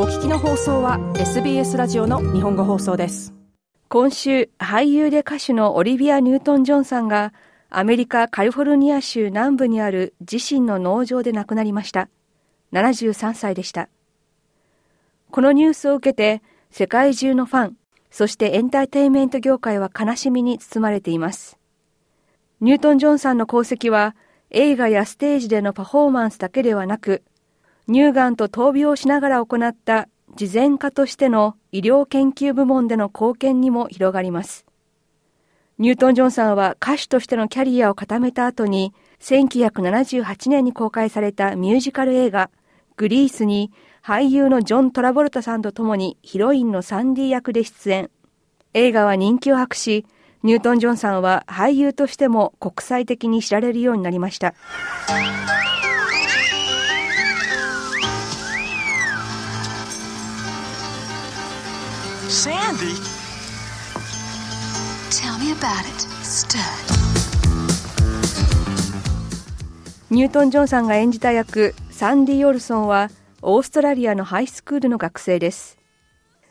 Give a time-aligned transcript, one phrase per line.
[0.00, 3.34] お聞きの放送は SBS ラジオの日本語放送です。
[3.88, 7.34] 今週俳優で歌手のオリビア・ニュートン・ジョンさんが
[7.68, 12.08] アメリカ・カリフォルニア州南部にある自身の農場で亡くなりました。
[12.72, 13.88] 73歳でした。
[15.32, 17.76] このニュースを受けて世界中のファン
[18.12, 21.58] そしてエンターテインメント業界は悲しみに包まれています。
[22.60, 24.14] ニュートン・ジョンさんの功績は
[24.50, 27.24] 映画やステージでのパフォーマンスだけではなく
[27.88, 34.66] 乳がんと闘病しながら行った慈善家としての医療研究部門での貢献にも広がります。
[35.78, 42.50] ニュートン・ジョンさんは歌手としてのキャリアを固めた後に、1978年に公開されたミュージカル映画、
[42.96, 43.72] グリースに
[44.04, 48.10] 俳優のジョン・トラボルタさんと共にヒロインのサンディ役で出演。
[48.74, 50.04] 映画は人気を博し、
[50.42, 54.54] ニュートン・ジョンさんは俳優としても国際的に知られるようになりました。
[62.28, 62.92] Sandy?
[65.10, 66.60] Tell me about it, stud.
[70.10, 73.08] ニュートン・ジョンさんが演じた役、サンディ・オルソンは、
[73.40, 75.78] オーストラリアのハイスクールの学生です。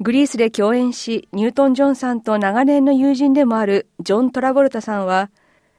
[0.00, 5.30] グリースで共演し、ニュートン・ジョンさんと長年の友人でもあるジョン・トラボルタさんは、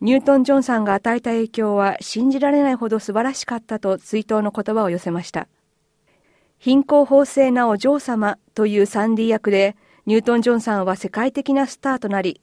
[0.00, 5.48] ニュートン・ジョンさんが与えた影響は信じられないほど素晴らしかったと追悼の言葉を寄せました。
[6.62, 9.74] 貧困法制なお嬢様というサンディ役で、
[10.06, 12.40] ニュートン・ジョンさんは世界的なスターとなり、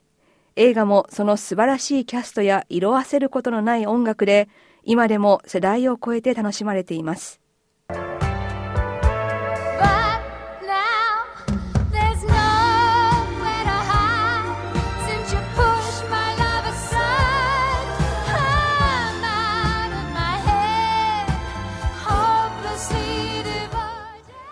[0.58, 4.50] 映画もその素晴らしいキャストや色あせることのない音楽で、
[4.84, 7.40] 今でも世代を超えて楽しまれています。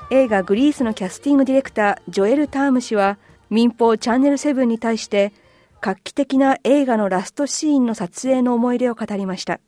[0.10, 3.18] 映画グリースのキャスティングディレクタージョエル・ターム氏は
[3.50, 5.34] 民放チャンネル7に対して
[5.82, 9.60] 画期的な映画のラストシーンの撮影の思い出を語りました。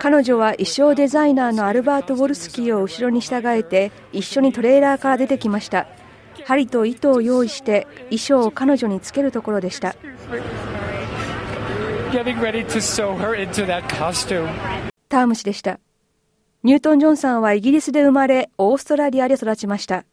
[0.00, 5.86] 彼女は衣装デザイナーのアルバート・ウォルスキーを後ろに従えて一緒にトレーラーから出てきました。
[6.44, 9.94] 針と糸を用意して衣装を彼女につけるところでした。
[15.08, 15.78] ターム氏でした
[16.66, 20.04] ニュートン・ジョンさんはイギリスで生まれ、オーストラリアで育ちました。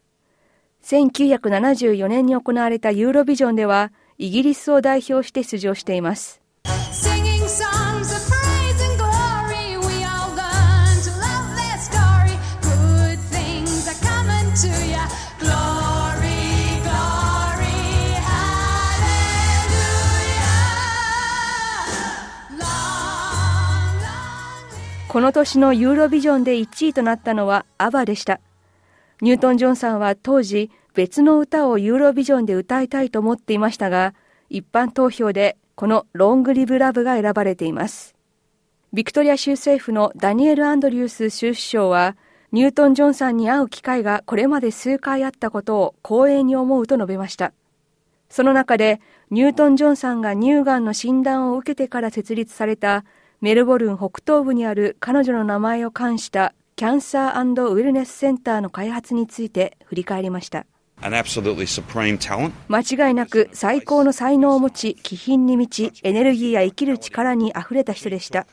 [0.83, 6.42] 1974年に行われたユーロビジョンでは、イギリスを代表して出場しています。
[25.13, 28.39] この年のユーロビジョンで1位となったのはアバでした。
[29.21, 34.15] ニュートン・ジョンさんは当時別の歌をユーロビジョンで歌いたいと思っていましたが、
[34.49, 38.15] 一般投票でこのロングリブラブが選ばれています。
[38.91, 42.17] ビクトリア州政府のダニエル・アンドリュース州首相は、
[42.51, 47.53] ニュートン・ジョンさんに会う機会がこれまで数回あったことを光栄に思うと述べました。
[48.29, 53.05] その中で、ニュートン・ジョンさんが乳がんの診断を受けてから設立された
[53.43, 60.65] メルボルン北東部にある彼女の名前を冠したキャンサーウェルネスセンターの開発について振り返りました。
[62.69, 68.47] 間違いなく最高の才能を持ち、気品に満ち、エネルギーや生きる力にあふれた人でした。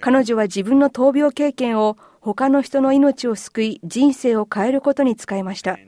[0.00, 5.78] 彼女は自分の闘病経験を他の人の命を救い、人生を変えることに使いました。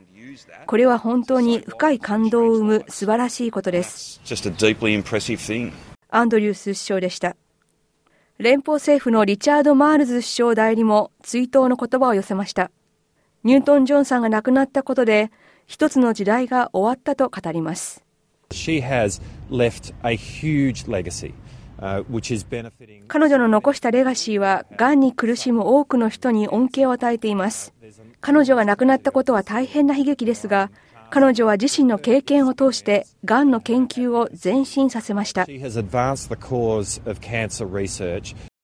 [0.67, 4.21] これは本当に深い感動を生む素晴らしいことです。
[6.11, 7.35] アンドリュース首相でした。
[8.39, 12.71] 連邦政府のリチャード・マールズ首相代理も追悼の言葉を寄せました。
[13.43, 15.29] ニュートン・ジョンさんが亡くなったことで、
[15.65, 18.01] 一つの時代が終わったと語ります。
[23.09, 27.73] 彼女の残したレガシーは、がんに苦しむ多くの人に恩恵を与えています。
[28.21, 30.71] 彼女が亡くなったことは大変な悲劇ですが、
[31.11, 35.47] 彼女は自身の経験を通して、がんの研究を前進させました。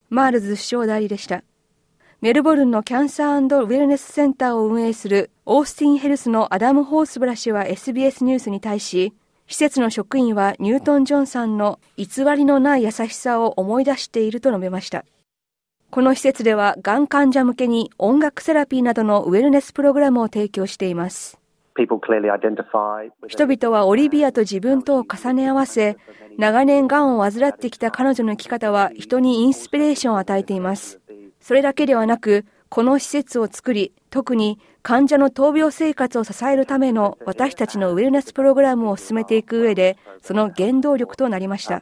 [0.09, 1.43] マールズ首相代理でした。
[2.21, 9.13] メルボルンのキャンサーウェルネスセンターを運営するオースティンヘルスのアダム・ホースブラ氏は SBS ニュースに対し、
[9.47, 15.05] 施設の職員はニュートン・ジョンさんの偽りのない優しさを思い出していると述べました。
[15.91, 21.39] この施設では、がん患者向けに音楽セラピーなどのウェルネスプログラムを提供しています。
[23.27, 25.97] 人々はオリビアと自分とを重ね合わせ、
[26.37, 31.01] 長年がんを患ってきた彼女の生き方は人にインスピレーションを与えています。
[31.41, 41.81] それだけではなく、この施設を作り、特に患者の闘病生活を支えるための私たちのウェルネスプログラムを進めていく上で、その原動力となりました。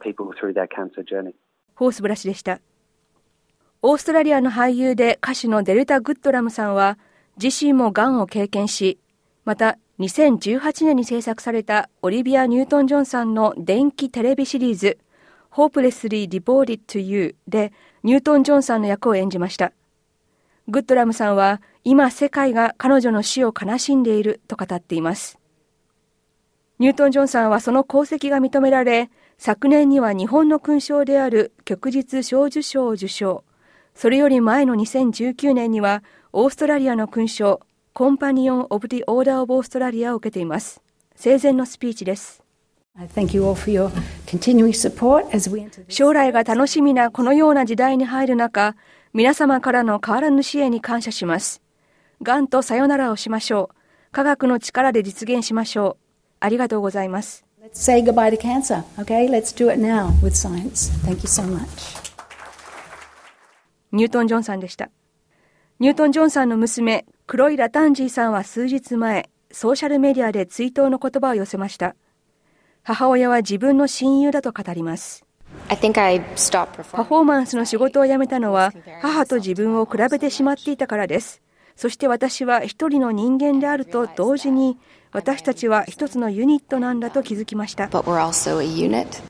[1.76, 2.60] ホースブラシでした。
[3.82, 6.98] オーストラリアの俳優で歌手のデルタ・グッドラムさんは、
[7.42, 9.00] 自身も癌を経験し、
[9.46, 14.98] また2018年に制作されたオリビア・ニュートン・ジョンさんの電気テレビシリーズ
[15.52, 19.72] Hopelessly Devoted to You でニュートン・ジョンさんの役を演じました。
[20.68, 25.38] グッドラムさんは今世界が彼女の死を悲しんでいると語っています。
[26.80, 33.44] ニュートン・ジョンさんはその功績が認められ、昨年には日本の勲章である旭日小綬章を受章。
[33.94, 37.60] それより前の2019年にはオーストラリアの勲章
[37.96, 40.82] Companion of the Order of Australia を受けています。
[41.16, 42.44] 生前のスピーチです。
[45.90, 48.76] 将来が楽しみなこのような時代に入る中、
[49.14, 51.62] 皆様からの変わらぬ支援に感謝します。
[52.24, 53.76] がんとさよならをしましょう。
[54.12, 56.04] 科学の力で実現しましょう。
[56.40, 57.46] ありがとうございます。
[57.62, 59.30] Let's say goodbye to cancer, okay?
[59.30, 60.92] Let's do it now with science.
[61.06, 62.02] Thank you so much.
[63.92, 64.90] ニュートン・ジョンさんでした。
[65.80, 71.96] ニュートン・ジョンさんの娘、黒いラタンジーさんは数日前、ソーシャルメディアで追悼の言葉を寄せました。
[72.84, 75.26] 母親は自分の親友だと語ります。
[76.92, 81.42] パフォーマンスの仕事を辞めたのは母と自分を比べてしまっていたからです。
[81.78, 84.78] そして私は一人の人間であると同時に
[85.14, 87.88] 私たちは一つのユニットなんだと気づきました。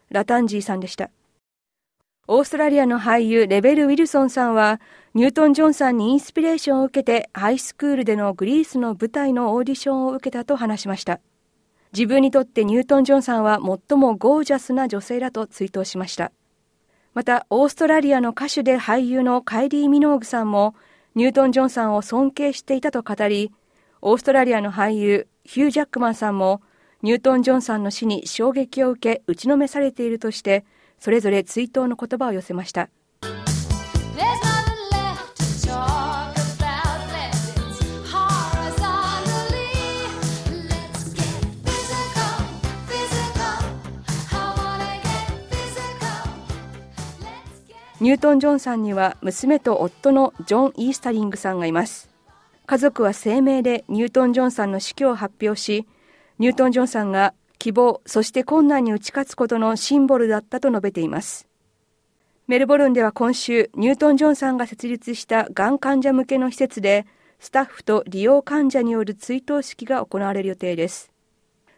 [0.10, 1.12] ラタンジーさんでした。
[2.25, 4.79] オーストラリアの俳優レベル・ウィルソンさんは
[5.13, 11.19] ニュートン・ジョンさんにインスピレーションを受けてハイスクールでのグリースの舞台のオーディションを受けたと話しました。
[11.91, 16.31] 自分にとってニュートン・ジョンさんは最もゴージャスな女性だと追悼しました。
[17.13, 20.75] また、オーストラリアの歌手で俳優のカイリー・ミノーグさんも
[21.15, 23.51] ニュートン・ジョンさんを尊敬していたと語り、
[24.01, 26.61] オーストラリアの俳優ヒュー・ジャックマンさんも
[27.01, 30.63] ニュートン・ジョンさんの死に衝撃を受け打ちのめされているとして
[31.03, 32.89] それぞれ追悼の言葉を寄せました。
[47.99, 52.09] ニュートン・ジョンさんには娘と夫のジョン・イースタリングさんがいます。
[52.65, 55.85] 家族は声明でニュートン・ジョンさんの死去を発表し、
[56.39, 57.33] ニュートン・ジョンさんが
[57.63, 61.48] 希望、そして困難に打ち勝つことのシンボルだったと述べています。
[62.45, 67.06] メルボルンでは今週、ニュートン・ジョンさんが設立したがん患者向けの施設で、
[67.39, 71.13] スタッフと利用患者による追悼式が行われる予定です。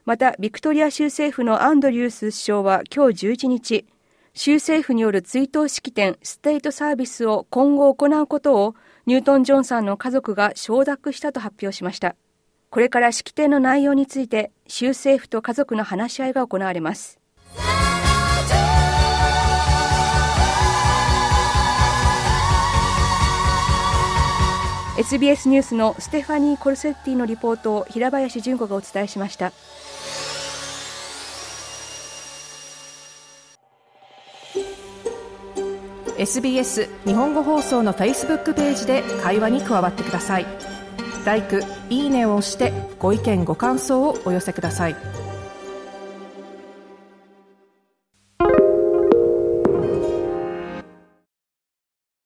[0.05, 3.85] また、ビクトリア州政府のアンドリュース首相は今日11日、
[4.33, 12.15] 州政府による追悼式典ステートサービスを今後行うことをニュートン・ジョンさんの家族が承諾したと発表しました。
[12.75, 17.21] これから式典の内容について州政府と家族の話し合いが行われます。
[24.97, 29.53] SBS ニュースのステファニー・コルセッティのリポートを平林純子がお伝えしました。
[36.17, 40.45] SBS 日本語放送の Facebook ページで会話に加わってください。
[41.25, 45.24] 「LIKE」「いいね」を押してご意見ご感想をお寄せください。